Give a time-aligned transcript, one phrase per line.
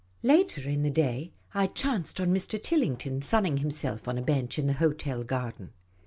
[0.23, 2.59] Later in the day, I chanced on Mr.
[2.59, 5.73] Tillington, sunning himself on a bench in the hotel garden.